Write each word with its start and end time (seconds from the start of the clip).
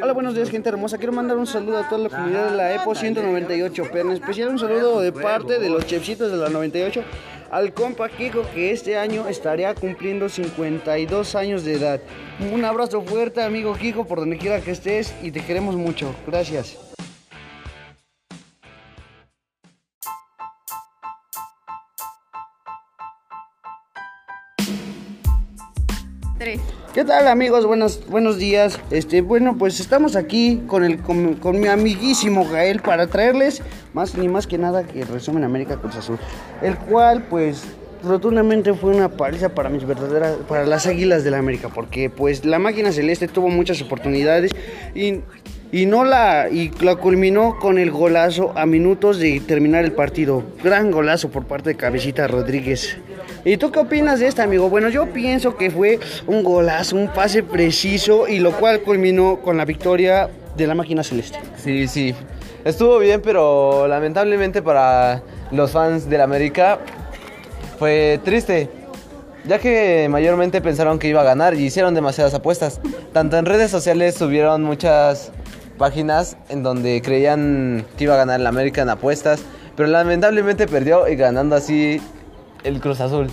Hola, 0.00 0.12
buenos 0.12 0.34
días, 0.34 0.50
gente 0.50 0.68
hermosa. 0.68 0.96
Quiero 0.96 1.12
mandar 1.12 1.36
un 1.36 1.46
saludo 1.46 1.78
a 1.78 1.88
toda 1.88 2.02
la 2.02 2.08
comunidad 2.08 2.50
de 2.50 2.56
la 2.56 2.74
EPO 2.74 2.94
198, 2.94 3.84
pero 3.90 4.08
en 4.08 4.14
especial 4.14 4.50
un 4.50 4.58
saludo 4.58 5.00
de 5.00 5.10
parte 5.10 5.58
de 5.58 5.68
los 5.70 5.86
chefcitos 5.86 6.30
de 6.30 6.36
la 6.36 6.48
98 6.48 7.02
al 7.50 7.72
compa 7.72 8.08
Kiko 8.08 8.42
que 8.54 8.70
este 8.70 8.96
año 8.96 9.26
estaría 9.26 9.74
cumpliendo 9.74 10.28
52 10.28 11.34
años 11.34 11.64
de 11.64 11.74
edad. 11.74 12.00
Un 12.52 12.64
abrazo 12.64 13.02
fuerte, 13.02 13.42
amigo 13.42 13.74
Kiko, 13.74 14.06
por 14.06 14.20
donde 14.20 14.38
quiera 14.38 14.60
que 14.60 14.70
estés 14.70 15.14
y 15.22 15.32
te 15.32 15.40
queremos 15.40 15.74
mucho. 15.74 16.14
Gracias. 16.26 16.87
¿Qué 26.94 27.04
tal 27.04 27.26
amigos? 27.26 27.66
Buenos, 27.66 28.00
buenos 28.08 28.38
días. 28.38 28.78
Este, 28.92 29.22
bueno, 29.22 29.58
pues 29.58 29.80
estamos 29.80 30.14
aquí 30.14 30.62
con 30.68 30.84
el 30.84 31.00
con, 31.02 31.60
mi 31.60 31.66
amiguísimo 31.66 32.48
Gael 32.48 32.80
para 32.80 33.08
traerles 33.08 33.60
más 33.92 34.16
ni 34.16 34.28
más 34.28 34.46
que 34.46 34.56
nada 34.56 34.84
que 34.84 35.04
resumen 35.04 35.42
América 35.42 35.78
Cruz 35.78 35.96
Azul, 35.96 36.16
el 36.62 36.76
cual 36.78 37.24
pues 37.28 37.64
rotundamente 38.04 38.72
fue 38.74 38.94
una 38.94 39.08
paliza 39.08 39.48
para 39.48 39.68
mis 39.68 39.84
verdaderas 39.84 40.36
para 40.48 40.64
las 40.64 40.86
Águilas 40.86 41.24
del 41.24 41.32
la 41.32 41.38
América, 41.38 41.70
porque 41.74 42.08
pues 42.08 42.44
la 42.44 42.60
máquina 42.60 42.92
celeste 42.92 43.26
tuvo 43.26 43.48
muchas 43.48 43.82
oportunidades 43.82 44.52
y 44.94 45.22
y 45.72 45.86
no 45.86 46.04
la 46.04 46.48
y 46.50 46.70
la 46.80 46.94
culminó 46.94 47.58
con 47.58 47.78
el 47.78 47.90
golazo 47.90 48.52
a 48.56 48.64
minutos 48.64 49.18
de 49.18 49.40
terminar 49.40 49.84
el 49.84 49.92
partido. 49.92 50.44
Gran 50.62 50.92
golazo 50.92 51.30
por 51.30 51.46
parte 51.46 51.70
de 51.70 51.76
Cabecita 51.76 52.28
Rodríguez. 52.28 52.96
¿Y 53.48 53.56
tú 53.56 53.72
qué 53.72 53.78
opinas 53.78 54.20
de 54.20 54.26
esta, 54.26 54.42
amigo? 54.42 54.68
Bueno, 54.68 54.90
yo 54.90 55.06
pienso 55.06 55.56
que 55.56 55.70
fue 55.70 55.98
un 56.26 56.44
golazo, 56.44 56.96
un 56.96 57.08
pase 57.08 57.42
preciso 57.42 58.28
y 58.28 58.40
lo 58.40 58.52
cual 58.52 58.82
culminó 58.82 59.40
con 59.40 59.56
la 59.56 59.64
victoria 59.64 60.28
de 60.54 60.66
la 60.66 60.74
máquina 60.74 61.02
celeste. 61.02 61.38
Sí, 61.56 61.88
sí. 61.88 62.14
Estuvo 62.66 62.98
bien, 62.98 63.22
pero 63.22 63.88
lamentablemente 63.88 64.60
para 64.60 65.22
los 65.50 65.70
fans 65.70 66.10
del 66.10 66.20
América 66.20 66.78
fue 67.78 68.20
triste, 68.22 68.68
ya 69.46 69.58
que 69.58 70.08
mayormente 70.10 70.60
pensaron 70.60 70.98
que 70.98 71.08
iba 71.08 71.22
a 71.22 71.24
ganar 71.24 71.54
y 71.54 71.64
hicieron 71.64 71.94
demasiadas 71.94 72.34
apuestas. 72.34 72.82
Tanto 73.14 73.38
en 73.38 73.46
redes 73.46 73.70
sociales 73.70 74.14
subieron 74.14 74.62
muchas 74.62 75.32
páginas 75.78 76.36
en 76.50 76.62
donde 76.62 77.00
creían 77.00 77.86
que 77.96 78.04
iba 78.04 78.12
a 78.12 78.18
ganar 78.18 78.40
el 78.40 78.46
América 78.46 78.82
en 78.82 78.90
apuestas, 78.90 79.40
pero 79.74 79.88
lamentablemente 79.88 80.66
perdió 80.66 81.08
y 81.08 81.16
ganando 81.16 81.56
así 81.56 81.98
el 82.64 82.80
Cruz 82.80 83.00
Azul. 83.00 83.28